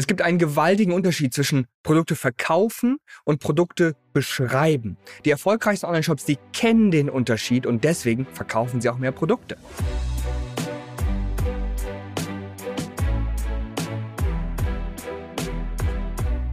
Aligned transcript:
Es 0.00 0.06
gibt 0.06 0.22
einen 0.22 0.38
gewaltigen 0.38 0.92
Unterschied 0.92 1.34
zwischen 1.34 1.66
Produkte 1.82 2.16
verkaufen 2.16 2.96
und 3.26 3.38
Produkte 3.38 3.96
beschreiben. 4.14 4.96
Die 5.26 5.30
erfolgreichsten 5.30 5.84
Online-Shops, 5.84 6.24
die 6.24 6.38
kennen 6.54 6.90
den 6.90 7.10
Unterschied 7.10 7.66
und 7.66 7.84
deswegen 7.84 8.24
verkaufen 8.32 8.80
sie 8.80 8.88
auch 8.88 8.96
mehr 8.96 9.12
Produkte. 9.12 9.58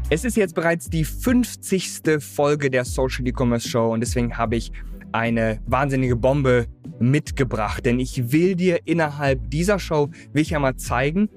Es 0.09 0.25
ist 0.25 0.35
jetzt 0.35 0.53
bereits 0.53 0.89
die 0.89 1.05
50. 1.05 2.19
Folge 2.19 2.69
der 2.69 2.83
Social 2.83 3.25
E-Commerce 3.25 3.69
Show 3.69 3.93
und 3.93 4.01
deswegen 4.01 4.37
habe 4.37 4.57
ich 4.57 4.73
eine 5.13 5.61
wahnsinnige 5.65 6.17
Bombe 6.17 6.67
mitgebracht, 6.99 7.85
denn 7.85 7.99
ich 7.99 8.31
will 8.31 8.55
dir 8.55 8.79
innerhalb 8.85 9.49
dieser 9.49 9.79
Show 9.79 10.09
will 10.33 10.41
ich 10.41 10.53
einmal 10.53 10.75
zeigen, 10.75 11.29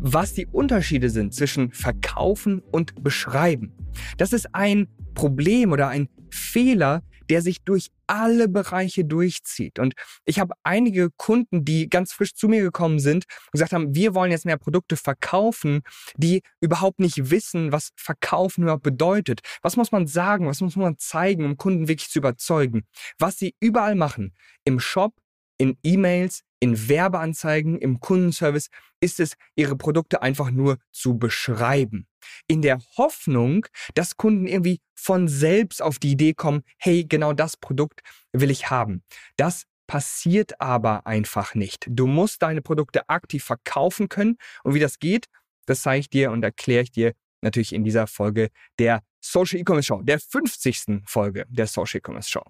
was 0.00 0.32
die 0.32 0.46
Unterschiede 0.46 1.10
sind 1.10 1.34
zwischen 1.34 1.72
verkaufen 1.72 2.62
und 2.72 3.02
beschreiben. 3.02 3.72
Das 4.16 4.32
ist 4.32 4.54
ein 4.54 4.88
Problem 5.14 5.72
oder 5.72 5.88
ein 5.88 6.08
Fehler, 6.30 7.02
der 7.28 7.42
sich 7.42 7.62
durch 7.62 7.90
alle 8.06 8.48
Bereiche 8.48 9.04
durchzieht. 9.04 9.78
Und 9.78 9.94
ich 10.24 10.40
habe 10.40 10.54
einige 10.64 11.10
Kunden, 11.16 11.64
die 11.64 11.88
ganz 11.88 12.12
frisch 12.12 12.34
zu 12.34 12.48
mir 12.48 12.62
gekommen 12.62 12.98
sind 12.98 13.24
und 13.46 13.52
gesagt 13.52 13.72
haben, 13.72 13.94
wir 13.94 14.14
wollen 14.14 14.32
jetzt 14.32 14.46
mehr 14.46 14.56
Produkte 14.56 14.96
verkaufen, 14.96 15.82
die 16.16 16.42
überhaupt 16.60 16.98
nicht 16.98 17.30
wissen, 17.30 17.70
was 17.70 17.90
verkaufen 17.94 18.62
überhaupt 18.62 18.82
bedeutet. 18.82 19.40
Was 19.62 19.76
muss 19.76 19.92
man 19.92 20.08
sagen? 20.08 20.46
Was 20.46 20.60
muss 20.60 20.74
man 20.74 20.98
zeigen, 20.98 21.44
um 21.44 21.56
Kunden 21.56 21.86
wirklich 21.86 22.10
zu 22.10 22.18
überzeugen? 22.18 22.82
Was 23.18 23.38
sie 23.38 23.54
überall 23.60 23.94
machen. 23.94 24.34
Im 24.64 24.80
Shop, 24.80 25.14
in 25.60 25.76
E-Mails, 25.82 26.40
in 26.58 26.88
Werbeanzeigen, 26.88 27.78
im 27.78 28.00
Kundenservice 28.00 28.70
ist 29.00 29.20
es, 29.20 29.34
ihre 29.56 29.76
Produkte 29.76 30.22
einfach 30.22 30.50
nur 30.50 30.78
zu 30.90 31.18
beschreiben. 31.18 32.06
In 32.46 32.62
der 32.62 32.78
Hoffnung, 32.96 33.66
dass 33.94 34.16
Kunden 34.16 34.46
irgendwie 34.46 34.80
von 34.94 35.28
selbst 35.28 35.82
auf 35.82 35.98
die 35.98 36.12
Idee 36.12 36.32
kommen, 36.32 36.62
hey, 36.78 37.04
genau 37.04 37.34
das 37.34 37.58
Produkt 37.58 38.00
will 38.32 38.50
ich 38.50 38.70
haben. 38.70 39.02
Das 39.36 39.64
passiert 39.86 40.58
aber 40.62 41.06
einfach 41.06 41.54
nicht. 41.54 41.86
Du 41.90 42.06
musst 42.06 42.40
deine 42.40 42.62
Produkte 42.62 43.06
aktiv 43.10 43.44
verkaufen 43.44 44.08
können. 44.08 44.38
Und 44.64 44.72
wie 44.72 44.80
das 44.80 44.98
geht, 44.98 45.26
das 45.66 45.82
zeige 45.82 46.00
ich 46.00 46.08
dir 46.08 46.30
und 46.30 46.42
erkläre 46.42 46.84
ich 46.84 46.90
dir 46.90 47.12
natürlich 47.42 47.74
in 47.74 47.84
dieser 47.84 48.06
Folge 48.06 48.48
der 48.78 49.02
Social 49.20 49.60
E-Commerce 49.60 49.88
Show, 49.88 50.00
der 50.00 50.20
50. 50.20 51.02
Folge 51.04 51.44
der 51.50 51.66
Social 51.66 51.98
E-Commerce 51.98 52.30
Show. 52.30 52.44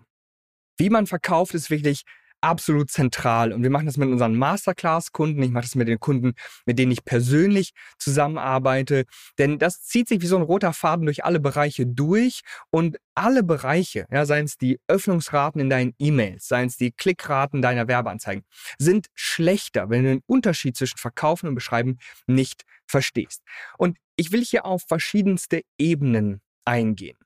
Wie 0.79 0.91
man 0.91 1.09
verkauft, 1.09 1.55
ist 1.55 1.71
wirklich 1.71 2.05
absolut 2.41 2.91
zentral. 2.91 3.53
Und 3.53 3.63
wir 3.63 3.71
machen 3.71 3.87
das 3.87 3.97
mit 3.97 4.09
unseren 4.09 4.37
Masterclass-Kunden. 4.37 5.43
Ich 5.43 5.51
mache 5.51 5.65
das 5.65 5.75
mit 5.75 5.89
den 5.89 6.01
Kunden, 6.01 6.33
mit 6.67 6.79
denen 6.79 6.93
ich 6.93 7.05
persönlich 7.05 7.73
zusammenarbeite. 7.99 9.05
Denn 9.39 9.59
das 9.59 9.83
zieht 9.83 10.09
sich 10.09 10.21
wie 10.21 10.27
so 10.27 10.37
ein 10.37 10.43
roter 10.43 10.73
Faden 10.73 11.07
durch 11.07 11.25
alle 11.25 11.41
Bereiche 11.41 11.87
durch. 11.87 12.41
Und 12.71 12.99
alle 13.15 13.43
Bereiche, 13.43 14.07
ja, 14.11 14.25
seien 14.25 14.47
es 14.47 14.57
die 14.57 14.81
Öffnungsraten 14.89 15.61
in 15.61 15.71
deinen 15.71 15.95
E-Mails, 15.99 16.49
seien 16.49 16.69
es 16.69 16.77
die 16.77 16.93
Klickraten 16.93 17.61
deiner 17.61 17.89
Werbeanzeigen, 17.89 18.45
sind 18.79 19.09
schlechter, 19.15 19.91
wenn 19.91 20.05
du 20.05 20.11
den 20.11 20.23
Unterschied 20.27 20.77
zwischen 20.77 20.99
Verkaufen 20.99 21.49
und 21.49 21.55
Beschreiben 21.55 21.99
nicht 22.27 22.65
verstehst. 22.87 23.43
Und 23.79 23.99
ich 24.17 24.33
will 24.33 24.45
hier 24.45 24.65
auf 24.65 24.83
verschiedenste 24.87 25.63
Ebenen 25.79 26.41
eingehen. 26.65 27.17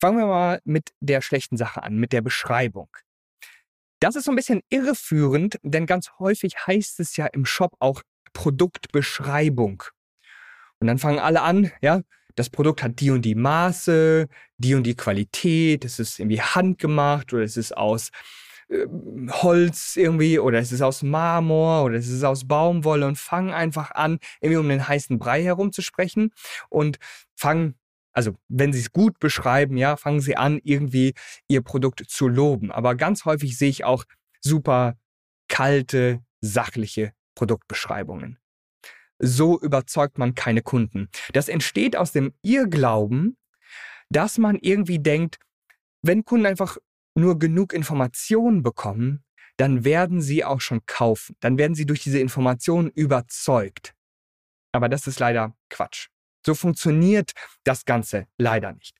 Fangen 0.00 0.18
wir 0.18 0.26
mal 0.26 0.60
mit 0.64 0.90
der 1.00 1.20
schlechten 1.20 1.56
Sache 1.56 1.82
an, 1.82 1.96
mit 1.96 2.12
der 2.12 2.22
Beschreibung. 2.22 2.88
Das 4.00 4.16
ist 4.16 4.24
so 4.24 4.32
ein 4.32 4.36
bisschen 4.36 4.62
irreführend, 4.70 5.58
denn 5.62 5.84
ganz 5.84 6.10
häufig 6.18 6.54
heißt 6.66 7.00
es 7.00 7.16
ja 7.16 7.26
im 7.26 7.44
Shop 7.44 7.76
auch 7.80 8.02
Produktbeschreibung. 8.32 9.82
Und 10.78 10.86
dann 10.86 10.98
fangen 10.98 11.18
alle 11.18 11.42
an, 11.42 11.70
ja, 11.82 12.00
das 12.34 12.48
Produkt 12.48 12.82
hat 12.82 13.00
die 13.00 13.10
und 13.10 13.22
die 13.22 13.34
Maße, 13.34 14.28
die 14.56 14.74
und 14.74 14.84
die 14.84 14.96
Qualität, 14.96 15.84
es 15.84 15.98
ist 15.98 16.18
irgendwie 16.18 16.40
handgemacht 16.40 17.34
oder 17.34 17.42
es 17.42 17.58
ist 17.58 17.76
aus 17.76 18.10
äh, 18.70 18.86
Holz 19.30 19.96
irgendwie 19.96 20.38
oder 20.38 20.58
es 20.58 20.72
ist 20.72 20.80
aus 20.80 21.02
Marmor 21.02 21.84
oder 21.84 21.96
es 21.96 22.08
ist 22.08 22.24
aus 22.24 22.48
Baumwolle 22.48 23.06
und 23.06 23.18
fangen 23.18 23.52
einfach 23.52 23.90
an, 23.90 24.18
irgendwie 24.40 24.58
um 24.58 24.68
den 24.70 24.88
heißen 24.88 25.18
Brei 25.18 25.42
herum 25.42 25.72
zu 25.72 25.82
sprechen 25.82 26.32
und 26.70 26.98
fangen 27.36 27.74
also 28.12 28.36
wenn 28.48 28.72
Sie 28.72 28.80
es 28.80 28.92
gut 28.92 29.18
beschreiben, 29.18 29.76
ja, 29.76 29.96
fangen 29.96 30.20
Sie 30.20 30.36
an, 30.36 30.60
irgendwie 30.62 31.14
Ihr 31.48 31.62
Produkt 31.62 32.04
zu 32.08 32.28
loben. 32.28 32.70
Aber 32.70 32.94
ganz 32.94 33.24
häufig 33.24 33.56
sehe 33.56 33.70
ich 33.70 33.84
auch 33.84 34.04
super 34.40 34.96
kalte, 35.48 36.22
sachliche 36.40 37.12
Produktbeschreibungen. 37.34 38.38
So 39.18 39.60
überzeugt 39.60 40.18
man 40.18 40.34
keine 40.34 40.62
Kunden. 40.62 41.08
Das 41.32 41.48
entsteht 41.48 41.96
aus 41.96 42.12
dem 42.12 42.32
Irrglauben, 42.42 43.36
dass 44.08 44.38
man 44.38 44.56
irgendwie 44.60 44.98
denkt, 44.98 45.38
wenn 46.02 46.24
Kunden 46.24 46.46
einfach 46.46 46.78
nur 47.14 47.38
genug 47.38 47.72
Informationen 47.72 48.62
bekommen, 48.62 49.22
dann 49.56 49.84
werden 49.84 50.22
sie 50.22 50.44
auch 50.44 50.60
schon 50.60 50.80
kaufen. 50.86 51.36
Dann 51.40 51.58
werden 51.58 51.74
sie 51.74 51.84
durch 51.84 52.02
diese 52.02 52.18
Informationen 52.18 52.90
überzeugt. 52.90 53.94
Aber 54.72 54.88
das 54.88 55.06
ist 55.06 55.20
leider 55.20 55.54
Quatsch. 55.68 56.08
So 56.44 56.54
funktioniert 56.54 57.32
das 57.64 57.84
Ganze 57.84 58.26
leider 58.38 58.72
nicht. 58.72 58.96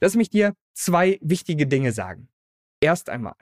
Lass 0.00 0.16
mich 0.16 0.30
dir 0.30 0.54
zwei 0.74 1.18
wichtige 1.22 1.66
Dinge 1.66 1.92
sagen. 1.92 2.28
Erst 2.80 3.08
einmal, 3.08 3.36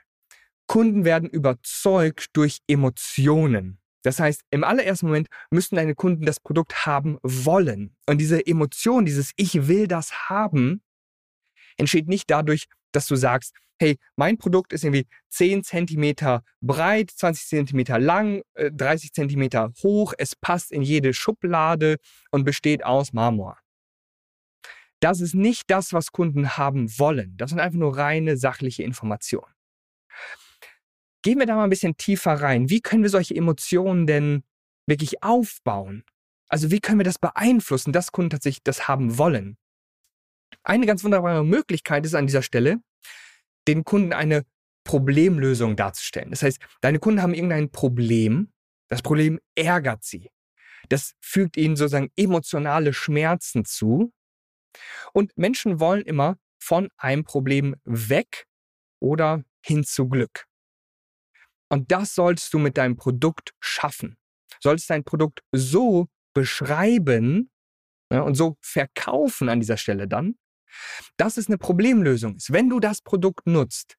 Kunden 0.66 1.04
werden 1.04 1.28
überzeugt 1.28 2.28
durch 2.34 2.60
Emotionen. 2.68 3.80
Das 4.02 4.18
heißt, 4.18 4.42
im 4.50 4.64
allerersten 4.64 5.06
Moment 5.06 5.28
müssten 5.50 5.76
deine 5.76 5.94
Kunden 5.94 6.24
das 6.24 6.40
Produkt 6.40 6.86
haben 6.86 7.18
wollen. 7.22 7.96
Und 8.06 8.18
diese 8.18 8.46
Emotion, 8.46 9.04
dieses 9.04 9.32
Ich 9.36 9.66
will 9.66 9.88
das 9.88 10.28
haben, 10.28 10.82
entsteht 11.76 12.08
nicht 12.08 12.30
dadurch, 12.30 12.66
dass 12.92 13.06
du 13.06 13.16
sagst, 13.16 13.54
hey, 13.80 13.98
mein 14.16 14.36
Produkt 14.36 14.72
ist 14.72 14.84
irgendwie 14.84 15.06
10 15.30 15.64
cm 15.64 16.40
breit, 16.60 17.10
20 17.10 17.66
cm 17.66 18.00
lang, 18.02 18.42
30 18.54 19.10
äh, 19.10 19.28
cm 19.28 19.72
hoch, 19.82 20.12
es 20.18 20.36
passt 20.36 20.70
in 20.70 20.82
jede 20.82 21.14
Schublade 21.14 21.96
und 22.30 22.44
besteht 22.44 22.84
aus 22.84 23.12
Marmor. 23.12 23.58
Das 25.00 25.22
ist 25.22 25.34
nicht 25.34 25.70
das, 25.70 25.94
was 25.94 26.12
Kunden 26.12 26.58
haben 26.58 26.98
wollen. 26.98 27.34
Das 27.38 27.50
sind 27.50 27.58
einfach 27.58 27.78
nur 27.78 27.96
reine 27.96 28.36
sachliche 28.36 28.82
Informationen. 28.82 29.52
Gehen 31.22 31.38
wir 31.38 31.46
da 31.46 31.56
mal 31.56 31.64
ein 31.64 31.70
bisschen 31.70 31.96
tiefer 31.96 32.34
rein. 32.34 32.68
Wie 32.68 32.80
können 32.80 33.02
wir 33.02 33.10
solche 33.10 33.34
Emotionen 33.34 34.06
denn 34.06 34.42
wirklich 34.86 35.22
aufbauen? 35.22 36.04
Also 36.48 36.70
wie 36.70 36.80
können 36.80 36.98
wir 36.98 37.04
das 37.04 37.18
beeinflussen, 37.18 37.92
dass 37.92 38.12
Kunden 38.12 38.30
tatsächlich 38.30 38.62
das 38.62 38.88
haben 38.88 39.16
wollen? 39.16 39.56
Eine 40.62 40.86
ganz 40.86 41.04
wunderbare 41.04 41.44
Möglichkeit 41.44 42.04
ist 42.04 42.14
an 42.14 42.26
dieser 42.26 42.42
Stelle, 42.42 42.82
den 43.66 43.84
Kunden 43.84 44.12
eine 44.12 44.44
Problemlösung 44.84 45.76
darzustellen. 45.76 46.30
Das 46.30 46.42
heißt, 46.42 46.60
deine 46.80 46.98
Kunden 46.98 47.22
haben 47.22 47.34
irgendein 47.34 47.70
Problem, 47.70 48.52
das 48.88 49.02
Problem 49.02 49.38
ärgert 49.54 50.04
sie. 50.04 50.30
Das 50.88 51.14
fügt 51.20 51.56
ihnen 51.56 51.76
sozusagen 51.76 52.10
emotionale 52.16 52.92
Schmerzen 52.92 53.64
zu. 53.64 54.12
Und 55.12 55.36
Menschen 55.36 55.80
wollen 55.80 56.02
immer 56.02 56.36
von 56.58 56.88
einem 56.96 57.24
Problem 57.24 57.76
weg 57.84 58.46
oder 59.00 59.44
hin 59.64 59.84
zu 59.84 60.08
Glück. 60.08 60.46
Und 61.68 61.92
das 61.92 62.14
solltest 62.14 62.52
du 62.52 62.58
mit 62.58 62.76
deinem 62.76 62.96
Produkt 62.96 63.52
schaffen. 63.60 64.16
Solltest 64.60 64.90
dein 64.90 65.04
Produkt 65.04 65.40
so 65.52 66.08
beschreiben 66.34 67.50
ja, 68.12 68.22
und 68.22 68.34
so 68.34 68.56
verkaufen 68.60 69.48
an 69.48 69.60
dieser 69.60 69.76
Stelle 69.76 70.08
dann, 70.08 70.36
dass 71.16 71.36
es 71.36 71.48
eine 71.48 71.58
Problemlösung 71.58 72.36
ist. 72.36 72.52
Wenn 72.52 72.68
du 72.68 72.80
das 72.80 73.02
Produkt 73.02 73.46
nutzt, 73.46 73.96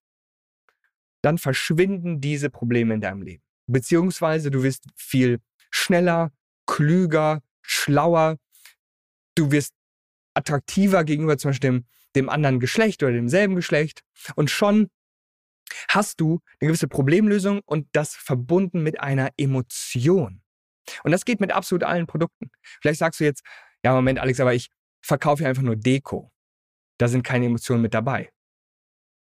dann 1.22 1.38
verschwinden 1.38 2.20
diese 2.22 2.50
Probleme 2.50 2.94
in 2.96 3.02
deinem 3.02 3.22
Leben. 3.22 3.44
Beziehungsweise 3.68 4.52
du 4.52 4.64
wirst 4.64 4.86
viel 4.96 5.40
schneller, 5.70 6.32
klüger, 6.66 7.42
schlauer. 7.62 8.38
Du 9.36 9.52
wirst 9.52 9.74
attraktiver 10.34 11.04
gegenüber 11.04 11.38
zum 11.38 11.50
Beispiel 11.50 11.70
dem, 11.70 11.86
dem 12.16 12.30
anderen 12.30 12.60
Geschlecht 12.60 13.04
oder 13.04 13.14
demselben 13.14 13.56
Geschlecht. 13.56 14.04
Und 14.36 14.50
schon 14.50 14.90
hast 15.90 16.20
du 16.20 16.42
eine 16.60 16.68
gewisse 16.68 16.88
Problemlösung 16.88 17.62
und 17.66 17.88
das 17.94 18.16
verbunden 18.16 18.84
mit 18.84 19.00
einer 19.00 19.30
Emotion. 19.38 20.42
Und 21.04 21.12
das 21.12 21.26
geht 21.26 21.40
mit 21.40 21.52
absolut 21.52 21.84
allen 21.84 22.08
Produkten. 22.08 22.50
Vielleicht 22.82 23.00
sagst 23.00 23.20
du 23.20 23.24
jetzt, 23.24 23.44
ja, 23.84 23.94
Moment, 23.94 24.20
Alex, 24.20 24.40
aber 24.40 24.54
ich 24.54 24.70
verkaufe 25.02 25.46
einfach 25.48 25.64
nur 25.64 25.76
Deko 25.76 26.31
da 27.02 27.08
sind 27.08 27.24
keine 27.24 27.48
Emotionen 27.48 27.82
mit 27.82 27.94
dabei. 27.94 28.32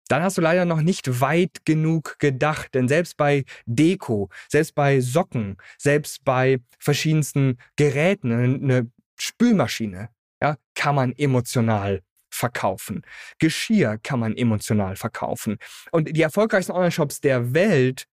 Dann 0.09 0.21
hast 0.21 0.37
du 0.37 0.41
leider 0.41 0.65
noch 0.65 0.81
nicht 0.81 1.21
weit 1.21 1.65
genug 1.65 2.19
gedacht, 2.19 2.73
denn 2.73 2.89
selbst 2.89 3.15
bei 3.15 3.45
Deko, 3.65 4.29
selbst 4.49 4.75
bei 4.75 4.99
Socken, 4.99 5.57
selbst 5.77 6.25
bei 6.25 6.59
verschiedensten 6.77 7.57
Geräten, 7.77 8.33
eine 8.33 8.91
Spülmaschine, 9.17 10.09
ja, 10.41 10.57
kann 10.75 10.95
man 10.95 11.13
emotional 11.13 12.03
verkaufen. 12.29 13.03
Geschirr 13.39 13.97
kann 13.97 14.19
man 14.19 14.35
emotional 14.35 14.97
verkaufen. 14.97 15.57
Und 15.91 16.17
die 16.17 16.21
erfolgreichsten 16.21 16.73
Online-Shops 16.73 17.21
der 17.21 17.53
Welt 17.53 18.07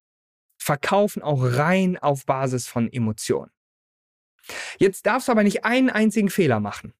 verkaufen 0.58 1.22
auch 1.22 1.42
rein 1.42 1.98
auf 1.98 2.24
Basis 2.24 2.68
von 2.68 2.92
Emotionen. 2.92 3.50
Jetzt 4.78 5.06
darfst 5.06 5.26
du 5.26 5.32
aber 5.32 5.42
nicht 5.42 5.64
einen 5.64 5.90
einzigen 5.90 6.30
Fehler 6.30 6.60
machen. 6.60 6.94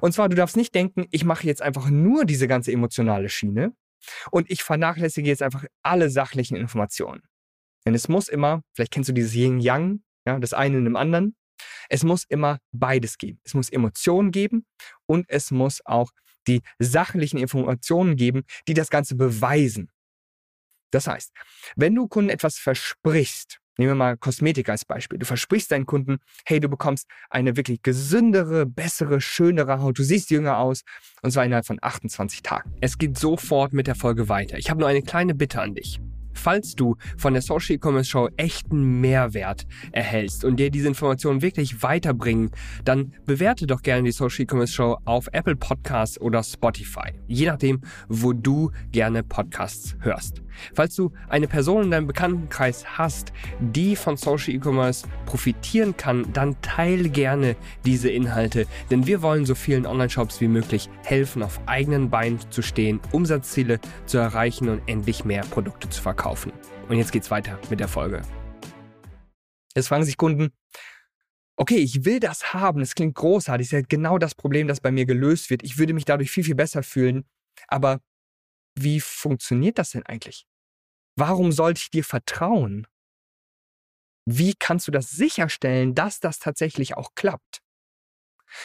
Und 0.00 0.12
zwar, 0.12 0.28
du 0.28 0.36
darfst 0.36 0.56
nicht 0.56 0.74
denken, 0.74 1.06
ich 1.10 1.24
mache 1.24 1.46
jetzt 1.46 1.62
einfach 1.62 1.90
nur 1.90 2.24
diese 2.24 2.48
ganze 2.48 2.72
emotionale 2.72 3.28
Schiene 3.28 3.74
und 4.30 4.50
ich 4.50 4.62
vernachlässige 4.62 5.28
jetzt 5.28 5.42
einfach 5.42 5.64
alle 5.82 6.10
sachlichen 6.10 6.56
Informationen. 6.56 7.22
Denn 7.86 7.94
es 7.94 8.08
muss 8.08 8.28
immer, 8.28 8.62
vielleicht 8.74 8.92
kennst 8.92 9.08
du 9.08 9.12
dieses 9.12 9.34
Yin-Yang, 9.34 10.02
ja, 10.26 10.38
das 10.38 10.54
eine 10.54 10.78
in 10.78 10.84
dem 10.84 10.96
anderen, 10.96 11.36
es 11.88 12.02
muss 12.02 12.24
immer 12.28 12.58
beides 12.72 13.18
geben. 13.18 13.40
Es 13.44 13.54
muss 13.54 13.70
Emotionen 13.70 14.30
geben 14.30 14.66
und 15.06 15.26
es 15.28 15.50
muss 15.50 15.84
auch 15.84 16.10
die 16.46 16.62
sachlichen 16.78 17.38
Informationen 17.38 18.16
geben, 18.16 18.44
die 18.68 18.74
das 18.74 18.90
Ganze 18.90 19.16
beweisen. 19.16 19.90
Das 20.90 21.06
heißt, 21.06 21.32
wenn 21.76 21.94
du 21.94 22.06
Kunden 22.06 22.30
etwas 22.30 22.58
versprichst, 22.58 23.60
nehmen 23.78 23.90
wir 23.90 23.96
mal 23.96 24.16
Kosmetik 24.16 24.68
als 24.68 24.84
Beispiel, 24.84 25.18
du 25.18 25.26
versprichst 25.26 25.70
deinen 25.70 25.86
Kunden, 25.86 26.18
hey, 26.44 26.60
du 26.60 26.68
bekommst 26.68 27.08
eine 27.30 27.56
wirklich 27.56 27.82
gesündere, 27.82 28.66
bessere, 28.66 29.20
schönere 29.20 29.80
Haut, 29.80 29.98
du 29.98 30.02
siehst 30.02 30.30
jünger 30.30 30.58
aus 30.58 30.82
und 31.22 31.30
zwar 31.30 31.44
innerhalb 31.44 31.66
von 31.66 31.78
28 31.80 32.42
Tagen. 32.42 32.74
Es 32.80 32.98
geht 32.98 33.18
sofort 33.18 33.72
mit 33.72 33.86
der 33.86 33.94
Folge 33.94 34.28
weiter. 34.28 34.58
Ich 34.58 34.70
habe 34.70 34.80
nur 34.80 34.88
eine 34.88 35.02
kleine 35.02 35.34
Bitte 35.34 35.60
an 35.60 35.74
dich. 35.74 36.00
Falls 36.34 36.74
du 36.74 36.96
von 37.16 37.32
der 37.32 37.42
Social 37.42 37.76
E-Commerce 37.76 38.10
Show 38.10 38.28
echten 38.36 39.00
Mehrwert 39.00 39.66
erhältst 39.92 40.44
und 40.44 40.56
dir 40.56 40.70
diese 40.70 40.88
Informationen 40.88 41.42
wirklich 41.42 41.82
weiterbringen, 41.82 42.50
dann 42.84 43.14
bewerte 43.26 43.66
doch 43.66 43.82
gerne 43.82 44.04
die 44.04 44.12
Social 44.12 44.42
E-Commerce 44.42 44.72
Show 44.72 44.98
auf 45.04 45.28
Apple 45.32 45.56
Podcasts 45.56 46.20
oder 46.20 46.42
Spotify. 46.42 47.12
Je 47.26 47.46
nachdem, 47.46 47.80
wo 48.08 48.32
du 48.32 48.70
gerne 48.92 49.22
Podcasts 49.22 49.96
hörst. 50.00 50.42
Falls 50.74 50.94
du 50.94 51.12
eine 51.28 51.48
Person 51.48 51.84
in 51.84 51.90
deinem 51.90 52.06
Bekanntenkreis 52.06 52.84
hast, 52.98 53.32
die 53.60 53.96
von 53.96 54.16
Social 54.16 54.54
E-Commerce 54.54 55.06
profitieren 55.26 55.96
kann, 55.96 56.32
dann 56.32 56.60
teile 56.62 57.08
gerne 57.08 57.56
diese 57.84 58.10
Inhalte, 58.10 58.66
denn 58.90 59.06
wir 59.06 59.22
wollen 59.22 59.46
so 59.46 59.54
vielen 59.54 59.86
Online-Shops 59.86 60.40
wie 60.40 60.48
möglich 60.48 60.88
helfen, 61.04 61.42
auf 61.42 61.60
eigenen 61.66 62.10
Beinen 62.10 62.38
zu 62.50 62.62
stehen, 62.62 63.00
Umsatzziele 63.12 63.80
zu 64.06 64.18
erreichen 64.18 64.68
und 64.68 64.82
endlich 64.86 65.24
mehr 65.24 65.42
Produkte 65.42 65.88
zu 65.88 66.00
verkaufen. 66.00 66.23
Und 66.88 66.96
jetzt 66.96 67.12
geht's 67.12 67.30
weiter 67.30 67.58
mit 67.70 67.80
der 67.80 67.88
Folge. 67.88 68.22
Jetzt 69.74 69.88
fragen 69.88 70.04
sich 70.04 70.16
Kunden, 70.16 70.52
okay, 71.56 71.76
ich 71.76 72.04
will 72.04 72.20
das 72.20 72.52
haben, 72.52 72.80
das 72.80 72.94
klingt 72.94 73.14
großartig, 73.14 73.68
das 73.68 73.78
ist 73.78 73.82
ja 73.82 73.86
genau 73.88 74.18
das 74.18 74.34
Problem, 74.34 74.68
das 74.68 74.80
bei 74.80 74.90
mir 74.90 75.06
gelöst 75.06 75.50
wird. 75.50 75.62
Ich 75.62 75.78
würde 75.78 75.92
mich 75.92 76.04
dadurch 76.04 76.30
viel, 76.30 76.44
viel 76.44 76.54
besser 76.54 76.82
fühlen, 76.82 77.24
aber 77.68 78.00
wie 78.76 79.00
funktioniert 79.00 79.78
das 79.78 79.90
denn 79.90 80.04
eigentlich? 80.04 80.46
Warum 81.16 81.52
sollte 81.52 81.80
ich 81.80 81.90
dir 81.90 82.04
vertrauen? 82.04 82.86
Wie 84.26 84.54
kannst 84.58 84.88
du 84.88 84.92
das 84.92 85.10
sicherstellen, 85.10 85.94
dass 85.94 86.18
das 86.18 86.38
tatsächlich 86.38 86.96
auch 86.96 87.14
klappt? 87.14 87.60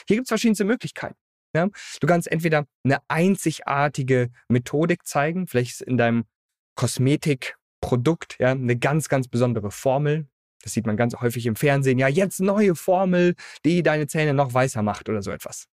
Hier 0.08 0.16
gibt 0.16 0.26
es 0.26 0.30
verschiedenste 0.30 0.66
Möglichkeiten. 0.66 1.18
Ja? 1.54 1.68
Du 2.00 2.08
kannst 2.08 2.32
entweder 2.32 2.66
eine 2.84 3.00
einzigartige 3.08 4.32
Methodik 4.48 5.06
zeigen, 5.06 5.48
vielleicht 5.48 5.82
in 5.82 5.98
deinem 5.98 6.26
Kosmetikprodukt 6.76 8.38
ja, 8.40 8.52
eine 8.52 8.78
ganz, 8.78 9.10
ganz 9.10 9.28
besondere 9.28 9.72
Formel. 9.72 10.28
Das 10.62 10.74
sieht 10.74 10.86
man 10.86 10.98
ganz 10.98 11.16
häufig 11.16 11.46
im 11.46 11.56
Fernsehen. 11.56 12.00
Ja, 12.00 12.08
jetzt 12.08 12.42
neue 12.42 12.76
Formel, 12.76 13.36
die 13.66 13.82
deine 13.84 14.08
Zähne 14.08 14.34
noch 14.34 14.54
weißer 14.54 14.82
macht 14.82 15.08
oder 15.08 15.22
so 15.22 15.32
etwas. 15.32 15.68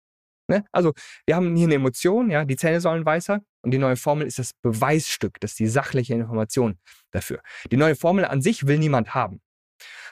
Ne? 0.47 0.63
Also, 0.71 0.94
wir 1.25 1.36
haben 1.36 1.56
hier 1.56 1.65
eine 1.65 1.75
Emotion, 1.75 2.30
ja, 2.30 2.45
die 2.45 2.56
Zähne 2.56 2.80
sollen 2.80 3.03
weißer 3.03 3.42
und 3.63 3.71
die 3.71 3.80
neue 3.80 3.95
Formel 3.95 4.27
ist 4.27 4.38
das 4.38 4.53
Beweisstück, 4.62 5.39
das 5.39 5.51
ist 5.51 5.59
die 5.59 5.68
sachliche 5.68 6.13
Information 6.13 6.77
dafür. 7.12 7.42
Die 7.71 7.77
neue 7.77 7.95
Formel 7.95 8.25
an 8.25 8.42
sich 8.42 8.68
will 8.68 8.77
niemand 8.77 9.15
haben. 9.15 9.42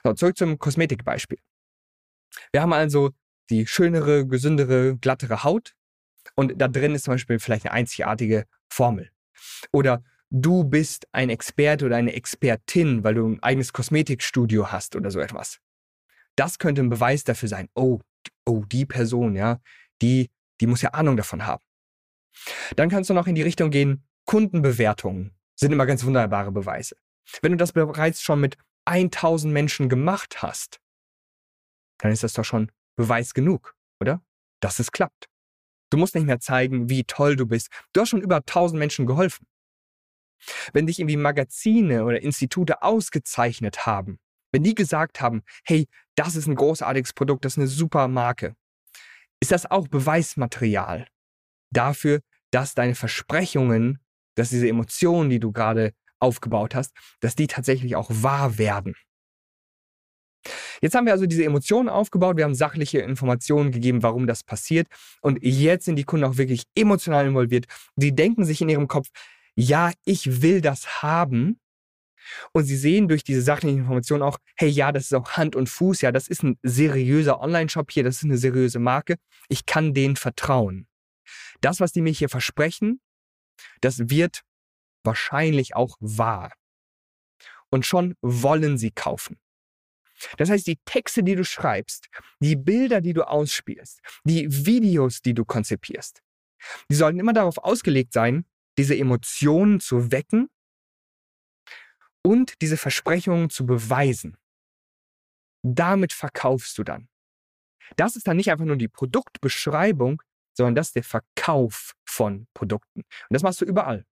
So, 0.03 0.13
zurück 0.13 0.37
zum 0.37 0.57
Kosmetikbeispiel. 0.57 1.37
Wir 2.51 2.61
haben 2.61 2.73
also 2.73 3.11
die 3.51 3.67
schönere, 3.67 4.25
gesündere, 4.25 4.97
glattere 4.97 5.43
Haut 5.43 5.75
und 6.35 6.59
da 6.59 6.67
drin 6.67 6.95
ist 6.95 7.03
zum 7.03 7.13
Beispiel 7.13 7.39
vielleicht 7.39 7.65
eine 7.65 7.73
einzigartige 7.73 8.45
Formel. 8.69 9.11
Oder 9.71 10.03
du 10.33 10.63
bist 10.63 11.07
ein 11.11 11.29
Experte 11.29 11.85
oder 11.85 11.95
eine 11.95 12.13
Expertin, 12.13 13.03
weil 13.03 13.13
du 13.13 13.27
ein 13.27 13.43
eigenes 13.43 13.71
Kosmetikstudio 13.71 14.71
hast 14.71 14.95
oder 14.95 15.11
so 15.11 15.19
etwas. 15.19 15.59
Das 16.35 16.57
könnte 16.57 16.81
ein 16.81 16.89
Beweis 16.89 17.23
dafür 17.23 17.47
sein. 17.47 17.69
Oh, 17.75 17.99
oh, 18.45 18.65
die 18.65 18.85
Person, 18.85 19.35
ja, 19.35 19.61
die, 20.01 20.31
die 20.59 20.67
muss 20.67 20.81
ja 20.81 20.89
Ahnung 20.89 21.15
davon 21.15 21.45
haben. 21.45 21.63
Dann 22.75 22.89
kannst 22.89 23.11
du 23.11 23.13
noch 23.13 23.27
in 23.27 23.35
die 23.35 23.43
Richtung 23.43 23.69
gehen, 23.69 24.03
Kundenbewertungen 24.25 25.35
sind 25.55 25.71
immer 25.71 25.85
ganz 25.85 26.03
wunderbare 26.03 26.51
Beweise. 26.51 26.95
Wenn 27.41 27.51
du 27.51 27.57
das 27.57 27.71
bereits 27.71 28.21
schon 28.21 28.41
mit 28.41 28.57
1000 28.85 29.53
Menschen 29.53 29.87
gemacht 29.87 30.41
hast, 30.41 30.81
dann 31.99 32.11
ist 32.11 32.23
das 32.23 32.33
doch 32.33 32.43
schon 32.43 32.71
Beweis 32.95 33.35
genug, 33.35 33.75
oder? 33.99 34.21
Dass 34.61 34.79
es 34.79 34.91
klappt. 34.91 35.29
Du 35.91 35.97
musst 35.97 36.15
nicht 36.15 36.25
mehr 36.25 36.39
zeigen, 36.39 36.89
wie 36.89 37.03
toll 37.03 37.35
du 37.35 37.45
bist. 37.45 37.69
Du 37.93 38.01
hast 38.01 38.09
schon 38.09 38.21
über 38.21 38.37
1000 38.37 38.79
Menschen 38.79 39.05
geholfen. 39.05 39.45
Wenn 40.73 40.87
dich 40.87 40.99
irgendwie 40.99 41.17
Magazine 41.17 42.05
oder 42.05 42.21
Institute 42.21 42.81
ausgezeichnet 42.81 43.85
haben, 43.85 44.19
wenn 44.51 44.63
die 44.63 44.75
gesagt 44.75 45.19
haben, 45.21 45.43
hey, 45.65 45.87
das 46.15 46.35
ist 46.35 46.47
ein 46.47 46.55
großartiges 46.55 47.13
Produkt, 47.13 47.45
das 47.45 47.53
ist 47.53 47.59
eine 47.59 47.67
super 47.67 48.07
Marke, 48.07 48.55
ist 49.39 49.51
das 49.51 49.69
auch 49.69 49.87
Beweismaterial 49.87 51.07
dafür, 51.71 52.21
dass 52.51 52.75
deine 52.75 52.95
Versprechungen, 52.95 53.99
dass 54.35 54.49
diese 54.49 54.69
Emotionen, 54.69 55.29
die 55.29 55.39
du 55.39 55.51
gerade 55.51 55.93
aufgebaut 56.19 56.75
hast, 56.75 56.93
dass 57.19 57.35
die 57.35 57.47
tatsächlich 57.47 57.95
auch 57.95 58.09
wahr 58.09 58.57
werden. 58.57 58.95
Jetzt 60.81 60.95
haben 60.95 61.05
wir 61.05 61.13
also 61.13 61.25
diese 61.25 61.45
Emotionen 61.45 61.89
aufgebaut, 61.89 62.37
wir 62.37 62.43
haben 62.43 62.55
sachliche 62.55 62.99
Informationen 62.99 63.71
gegeben, 63.71 64.03
warum 64.03 64.27
das 64.27 64.43
passiert 64.43 64.87
und 65.21 65.39
jetzt 65.41 65.85
sind 65.85 65.95
die 65.95 66.03
Kunden 66.03 66.25
auch 66.25 66.37
wirklich 66.37 66.63
emotional 66.75 67.25
involviert. 67.25 67.65
Die 67.95 68.13
denken 68.13 68.43
sich 68.45 68.61
in 68.61 68.69
ihrem 68.69 68.87
Kopf, 68.87 69.07
ja, 69.55 69.91
ich 70.05 70.41
will 70.41 70.61
das 70.61 71.01
haben 71.01 71.59
und 72.51 72.65
sie 72.65 72.77
sehen 72.77 73.07
durch 73.07 73.23
diese 73.23 73.41
sachlichen 73.41 73.79
Informationen 73.79 74.23
auch, 74.23 74.37
hey, 74.55 74.69
ja, 74.69 74.91
das 74.91 75.05
ist 75.05 75.13
auch 75.13 75.31
Hand 75.31 75.55
und 75.55 75.69
Fuß, 75.69 76.01
ja, 76.01 76.11
das 76.11 76.27
ist 76.27 76.43
ein 76.43 76.57
seriöser 76.63 77.39
Online-Shop 77.39 77.91
hier, 77.91 78.03
das 78.03 78.17
ist 78.17 78.23
eine 78.23 78.37
seriöse 78.37 78.79
Marke. 78.79 79.17
Ich 79.49 79.65
kann 79.65 79.93
denen 79.93 80.15
vertrauen. 80.15 80.87
Das, 81.61 81.79
was 81.79 81.91
die 81.91 82.01
mir 82.01 82.13
hier 82.13 82.29
versprechen, 82.29 83.01
das 83.81 84.09
wird 84.09 84.43
wahrscheinlich 85.03 85.75
auch 85.75 85.97
wahr. 85.99 86.53
Und 87.69 87.85
schon 87.85 88.15
wollen 88.21 88.77
sie 88.77 88.91
kaufen. 88.91 89.39
Das 90.37 90.49
heißt, 90.49 90.67
die 90.67 90.79
Texte, 90.85 91.23
die 91.23 91.35
du 91.35 91.43
schreibst, 91.43 92.07
die 92.39 92.55
Bilder, 92.55 93.01
die 93.01 93.13
du 93.13 93.27
ausspielst, 93.27 93.99
die 94.23 94.47
Videos, 94.65 95.21
die 95.21 95.33
du 95.33 95.43
konzipierst, 95.43 96.21
die 96.89 96.95
sollten 96.95 97.19
immer 97.19 97.33
darauf 97.33 97.57
ausgelegt 97.57 98.13
sein, 98.13 98.45
diese 98.77 98.97
Emotionen 98.97 99.79
zu 99.79 100.11
wecken 100.11 100.49
und 102.23 102.61
diese 102.61 102.77
Versprechungen 102.77 103.49
zu 103.49 103.65
beweisen. 103.65 104.37
Damit 105.63 106.13
verkaufst 106.13 106.77
du 106.77 106.83
dann. 106.83 107.07
Das 107.95 108.15
ist 108.15 108.27
dann 108.27 108.37
nicht 108.37 108.51
einfach 108.51 108.65
nur 108.65 108.77
die 108.77 108.87
Produktbeschreibung, 108.87 110.21
sondern 110.55 110.75
das 110.75 110.87
ist 110.87 110.95
der 110.95 111.03
Verkauf 111.03 111.93
von 112.05 112.47
Produkten. 112.53 113.01
Und 113.01 113.29
das 113.29 113.43
machst 113.43 113.61
du 113.61 113.65
überall. 113.65 114.05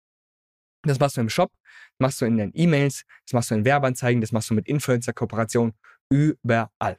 Das 0.84 1.00
machst 1.00 1.18
du 1.18 1.22
im 1.22 1.30
Shop, 1.30 1.52
das 1.64 2.00
machst 2.00 2.22
du 2.22 2.26
in 2.26 2.38
den 2.38 2.52
E-Mails, 2.54 3.04
das 3.26 3.34
machst 3.34 3.52
du 3.52 3.56
in 3.56 3.66
Werbeanzeigen, 3.66 4.22
das 4.22 4.32
machst 4.32 4.50
du 4.50 4.54
mit 4.54 4.68
Influencer-Kooperationen, 4.68 5.74
überall. 6.10 6.98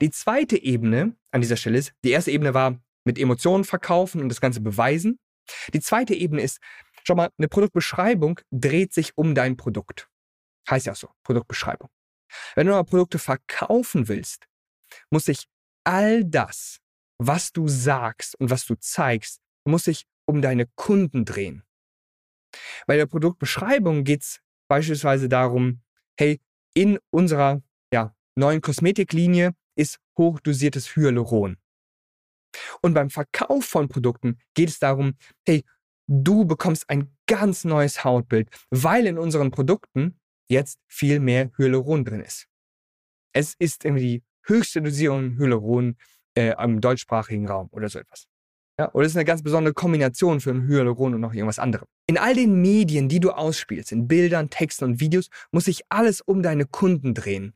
Die 0.00 0.10
zweite 0.10 0.56
Ebene 0.60 1.16
an 1.30 1.42
dieser 1.42 1.56
Stelle 1.56 1.78
ist, 1.78 1.92
die 2.04 2.10
erste 2.10 2.30
Ebene 2.30 2.54
war 2.54 2.80
mit 3.04 3.18
Emotionen 3.18 3.64
verkaufen 3.64 4.20
und 4.20 4.28
das 4.28 4.40
Ganze 4.40 4.60
beweisen. 4.60 5.18
Die 5.72 5.80
zweite 5.80 6.14
Ebene 6.14 6.42
ist, 6.42 6.60
Schau 7.04 7.14
mal, 7.14 7.30
eine 7.38 7.48
Produktbeschreibung 7.48 8.40
dreht 8.50 8.92
sich 8.92 9.16
um 9.16 9.34
dein 9.34 9.56
Produkt. 9.56 10.08
Heißt 10.68 10.86
ja 10.86 10.94
so, 10.94 11.08
Produktbeschreibung. 11.22 11.88
Wenn 12.54 12.66
du 12.66 12.74
aber 12.74 12.88
Produkte 12.88 13.18
verkaufen 13.18 14.08
willst, 14.08 14.46
muss 15.10 15.24
sich 15.24 15.48
all 15.84 16.24
das, 16.24 16.78
was 17.18 17.52
du 17.52 17.68
sagst 17.68 18.38
und 18.38 18.50
was 18.50 18.66
du 18.66 18.76
zeigst, 18.76 19.40
muss 19.64 19.84
sich 19.84 20.06
um 20.26 20.42
deine 20.42 20.66
Kunden 20.76 21.24
drehen. 21.24 21.64
Bei 22.86 22.96
der 22.96 23.06
Produktbeschreibung 23.06 24.04
geht 24.04 24.22
es 24.22 24.40
beispielsweise 24.68 25.28
darum, 25.28 25.82
hey, 26.16 26.40
in 26.74 26.98
unserer 27.10 27.62
ja, 27.92 28.14
neuen 28.36 28.60
Kosmetiklinie 28.60 29.54
ist 29.74 29.98
hochdosiertes 30.16 30.94
Hyaluron. 30.94 31.56
Und 32.82 32.94
beim 32.94 33.10
Verkauf 33.10 33.64
von 33.64 33.88
Produkten 33.88 34.38
geht 34.54 34.68
es 34.68 34.78
darum, 34.78 35.14
hey, 35.46 35.64
du 36.06 36.44
bekommst 36.44 36.88
ein 36.88 37.16
ganz 37.26 37.64
neues 37.64 38.04
Hautbild, 38.04 38.48
weil 38.70 39.06
in 39.06 39.18
unseren 39.18 39.50
Produkten 39.50 40.18
jetzt 40.48 40.80
viel 40.88 41.20
mehr 41.20 41.50
Hyaluron 41.56 42.04
drin 42.04 42.20
ist. 42.20 42.46
Es 43.32 43.54
ist 43.58 43.84
irgendwie 43.84 44.18
die 44.18 44.24
höchste 44.44 44.82
Dosierung 44.82 45.38
Hyaluron 45.38 45.96
äh, 46.34 46.54
im 46.62 46.80
deutschsprachigen 46.80 47.46
Raum 47.46 47.68
oder 47.70 47.88
so 47.88 47.98
etwas. 47.98 48.26
Ja, 48.78 48.90
oder 48.94 49.04
es 49.04 49.12
ist 49.12 49.16
eine 49.16 49.26
ganz 49.26 49.42
besondere 49.42 49.74
Kombination 49.74 50.40
für 50.40 50.50
ein 50.50 50.66
Hyaluron 50.66 51.14
und 51.14 51.20
noch 51.20 51.34
irgendwas 51.34 51.58
anderes. 51.58 51.86
In 52.06 52.18
all 52.18 52.34
den 52.34 52.60
Medien, 52.60 53.08
die 53.08 53.20
du 53.20 53.30
ausspielst, 53.30 53.92
in 53.92 54.08
Bildern, 54.08 54.50
Texten 54.50 54.84
und 54.84 55.00
Videos, 55.00 55.28
muss 55.52 55.66
sich 55.66 55.82
alles 55.90 56.20
um 56.20 56.42
deine 56.42 56.64
Kunden 56.64 57.14
drehen. 57.14 57.54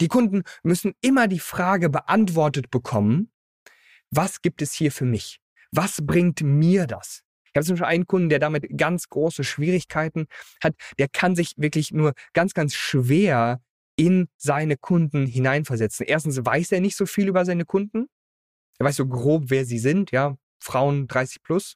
Die 0.00 0.08
Kunden 0.08 0.42
müssen 0.62 0.94
immer 1.00 1.28
die 1.28 1.38
Frage 1.38 1.88
beantwortet 1.88 2.70
bekommen, 2.70 3.30
was 4.10 4.42
gibt 4.42 4.62
es 4.62 4.72
hier 4.72 4.92
für 4.92 5.04
mich? 5.04 5.40
Was 5.70 5.98
bringt 6.02 6.42
mir 6.42 6.86
das? 6.86 7.22
Ich 7.46 7.56
habe 7.56 7.64
zum 7.64 7.74
Beispiel 7.74 7.86
einen 7.86 8.06
Kunden, 8.06 8.28
der 8.28 8.38
damit 8.38 8.66
ganz 8.76 9.08
große 9.08 9.44
Schwierigkeiten 9.44 10.26
hat. 10.62 10.74
Der 10.98 11.08
kann 11.08 11.34
sich 11.34 11.54
wirklich 11.56 11.92
nur 11.92 12.12
ganz, 12.32 12.54
ganz 12.54 12.74
schwer 12.74 13.60
in 13.96 14.28
seine 14.36 14.76
Kunden 14.76 15.26
hineinversetzen. 15.26 16.06
Erstens 16.06 16.44
weiß 16.44 16.72
er 16.72 16.80
nicht 16.80 16.96
so 16.96 17.06
viel 17.06 17.28
über 17.28 17.44
seine 17.44 17.64
Kunden. 17.64 18.06
Er 18.78 18.86
weiß 18.86 18.96
so 18.96 19.06
grob, 19.06 19.44
wer 19.48 19.64
sie 19.64 19.78
sind, 19.78 20.12
ja, 20.12 20.36
Frauen 20.60 21.08
30 21.08 21.42
plus. 21.42 21.74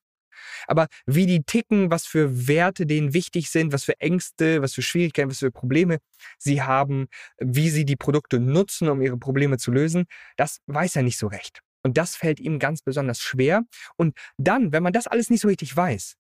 Aber 0.66 0.86
wie 1.04 1.26
die 1.26 1.42
ticken, 1.42 1.90
was 1.90 2.06
für 2.06 2.48
Werte 2.48 2.86
denen 2.86 3.12
wichtig 3.12 3.50
sind, 3.50 3.72
was 3.72 3.84
für 3.84 4.00
Ängste, 4.00 4.62
was 4.62 4.74
für 4.74 4.82
Schwierigkeiten, 4.82 5.30
was 5.30 5.40
für 5.40 5.50
Probleme 5.50 5.98
sie 6.38 6.62
haben, 6.62 7.08
wie 7.38 7.70
sie 7.70 7.84
die 7.84 7.96
Produkte 7.96 8.40
nutzen, 8.40 8.88
um 8.88 9.02
ihre 9.02 9.18
Probleme 9.18 9.58
zu 9.58 9.72
lösen, 9.72 10.04
das 10.36 10.58
weiß 10.66 10.96
er 10.96 11.02
nicht 11.02 11.18
so 11.18 11.26
recht. 11.26 11.60
Und 11.82 11.98
das 11.98 12.16
fällt 12.16 12.40
ihm 12.40 12.58
ganz 12.58 12.82
besonders 12.82 13.20
schwer. 13.20 13.62
Und 13.96 14.16
dann, 14.36 14.72
wenn 14.72 14.82
man 14.82 14.92
das 14.92 15.06
alles 15.06 15.30
nicht 15.30 15.40
so 15.40 15.48
richtig 15.48 15.76
weiß, 15.76 16.16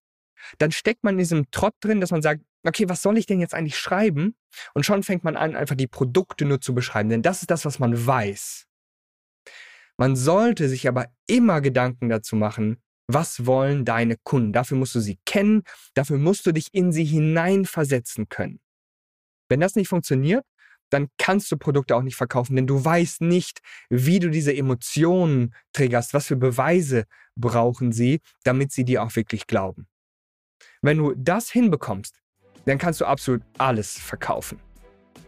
dann 0.58 0.72
steckt 0.72 1.04
man 1.04 1.14
in 1.14 1.18
diesem 1.18 1.50
Trott 1.50 1.74
drin, 1.80 2.00
dass 2.00 2.10
man 2.10 2.22
sagt, 2.22 2.42
okay, 2.64 2.88
was 2.88 3.02
soll 3.02 3.18
ich 3.18 3.26
denn 3.26 3.40
jetzt 3.40 3.54
eigentlich 3.54 3.78
schreiben? 3.78 4.36
Und 4.74 4.84
schon 4.84 5.02
fängt 5.02 5.24
man 5.24 5.36
an, 5.36 5.56
einfach 5.56 5.76
die 5.76 5.86
Produkte 5.86 6.44
nur 6.44 6.60
zu 6.60 6.74
beschreiben, 6.74 7.08
denn 7.08 7.22
das 7.22 7.42
ist 7.42 7.50
das, 7.50 7.64
was 7.64 7.78
man 7.78 8.06
weiß. 8.06 8.66
Man 9.96 10.16
sollte 10.16 10.68
sich 10.68 10.88
aber 10.88 11.12
immer 11.26 11.60
Gedanken 11.60 12.08
dazu 12.08 12.34
machen, 12.36 12.82
was 13.08 13.46
wollen 13.46 13.84
deine 13.84 14.16
Kunden? 14.22 14.52
Dafür 14.52 14.76
musst 14.76 14.94
du 14.94 15.00
sie 15.00 15.18
kennen, 15.26 15.62
dafür 15.94 16.18
musst 16.18 16.46
du 16.46 16.52
dich 16.52 16.68
in 16.72 16.92
sie 16.92 17.04
hineinversetzen 17.04 18.28
können. 18.28 18.60
Wenn 19.48 19.60
das 19.60 19.74
nicht 19.74 19.88
funktioniert, 19.88 20.44
dann 20.92 21.08
kannst 21.18 21.50
du 21.50 21.56
Produkte 21.56 21.96
auch 21.96 22.02
nicht 22.02 22.16
verkaufen, 22.16 22.56
denn 22.56 22.66
du 22.66 22.84
weißt 22.84 23.22
nicht, 23.22 23.60
wie 23.88 24.18
du 24.18 24.30
diese 24.30 24.54
Emotionen 24.54 25.54
triggerst, 25.72 26.14
was 26.14 26.26
für 26.26 26.36
Beweise 26.36 27.04
brauchen 27.36 27.92
sie, 27.92 28.20
damit 28.44 28.72
sie 28.72 28.84
dir 28.84 29.02
auch 29.02 29.14
wirklich 29.16 29.46
glauben. 29.46 29.86
Wenn 30.82 30.98
du 30.98 31.14
das 31.16 31.50
hinbekommst, 31.50 32.20
dann 32.66 32.78
kannst 32.78 33.00
du 33.00 33.06
absolut 33.06 33.42
alles 33.58 33.98
verkaufen. 33.98 34.60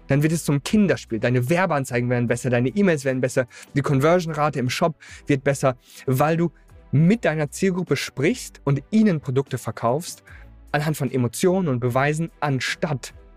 Dann 0.07 0.23
wird 0.23 0.33
es 0.33 0.45
zum 0.45 0.63
Kinderspiel. 0.63 1.19
Deine 1.19 1.49
Werbeanzeigen 1.49 2.11
werden 2.11 2.29
besser, 2.29 2.51
deine 2.51 2.69
E-Mails 2.69 3.05
werden 3.05 3.21
besser, 3.21 3.47
die 3.75 3.81
Conversion-Rate 3.81 4.59
im 4.59 4.69
Shop 4.69 4.97
wird 5.27 5.45
besser, 5.45 5.79
weil 6.07 6.37
du 6.37 6.53
mit 6.93 7.25
deiner 7.25 7.51
Zielgruppe 7.51 7.97
sprichst 7.97 8.61
und 8.65 8.83
ihnen 8.91 9.21
Produkte 9.21 9.59
verkaufst, 9.59 10.23
anhand 10.73 10.97
von 10.97 11.11
Emotionen 11.11 11.69
und 11.69 11.81
Beweisen, 11.81 12.31
anstatt 12.41 13.15